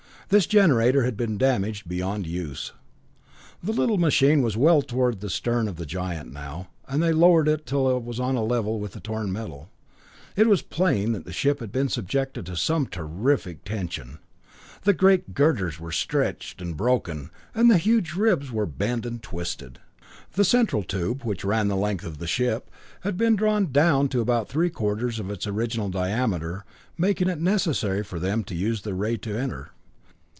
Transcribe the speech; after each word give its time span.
This 0.29 0.47
generator 0.47 1.03
had 1.03 1.17
been 1.17 1.37
damaged 1.37 1.89
beyond 1.89 2.25
use. 2.25 2.71
The 3.61 3.73
little 3.73 3.97
machine 3.97 4.41
was 4.41 4.55
well 4.55 4.81
toward 4.81 5.19
the 5.19 5.29
stern 5.29 5.67
of 5.67 5.75
the 5.75 5.85
giant 5.85 6.31
now, 6.31 6.69
and 6.87 7.03
they 7.03 7.11
lowered 7.11 7.49
it 7.49 7.65
till 7.65 7.97
it 7.97 8.01
was 8.03 8.17
on 8.17 8.37
a 8.37 8.41
level 8.41 8.79
with 8.79 8.93
the 8.93 9.01
torn 9.01 9.33
metal. 9.33 9.69
It 10.37 10.47
was 10.47 10.61
plain 10.61 11.11
that 11.11 11.25
the 11.25 11.33
ship 11.33 11.59
had 11.59 11.73
been 11.73 11.89
subjected 11.89 12.45
to 12.45 12.55
some 12.55 12.85
terrific 12.87 13.65
tension. 13.65 14.19
The 14.83 14.93
great 14.93 15.33
girders 15.33 15.81
were 15.81 15.91
stretched 15.91 16.61
and 16.61 16.77
broken, 16.77 17.29
and 17.53 17.69
the 17.69 17.77
huge 17.77 18.13
ribs 18.13 18.53
were 18.53 18.65
bent 18.65 19.05
and 19.05 19.21
twisted. 19.21 19.79
The 20.35 20.45
central 20.45 20.83
tube, 20.83 21.23
which 21.23 21.43
ran 21.43 21.67
the 21.67 21.75
length 21.75 22.05
of 22.05 22.19
the 22.19 22.25
ship, 22.27 22.71
had 23.01 23.17
been 23.17 23.35
drawn 23.35 23.69
down 23.73 24.07
to 24.07 24.21
about 24.21 24.47
three 24.47 24.69
quarters 24.69 25.19
of 25.19 25.29
its 25.29 25.45
original 25.45 25.89
diameter, 25.89 26.63
making 26.97 27.27
it 27.27 27.41
necessary 27.41 28.01
for 28.01 28.17
them 28.17 28.45
to 28.45 28.55
use 28.55 28.83
their 28.83 28.95
ray 28.95 29.17
to 29.17 29.37
enter. 29.37 29.71